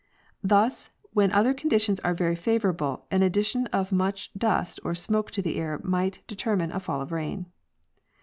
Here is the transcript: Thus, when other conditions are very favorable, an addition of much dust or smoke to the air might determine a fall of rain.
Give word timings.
Thus, 0.43 0.89
when 1.13 1.31
other 1.31 1.53
conditions 1.53 1.99
are 1.99 2.15
very 2.15 2.35
favorable, 2.35 3.05
an 3.11 3.21
addition 3.21 3.67
of 3.67 3.91
much 3.91 4.31
dust 4.35 4.79
or 4.83 4.95
smoke 4.95 5.29
to 5.29 5.43
the 5.43 5.57
air 5.57 5.79
might 5.83 6.23
determine 6.25 6.71
a 6.71 6.79
fall 6.79 7.01
of 7.03 7.11
rain. 7.11 7.45